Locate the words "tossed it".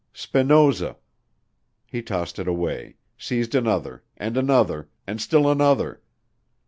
2.01-2.47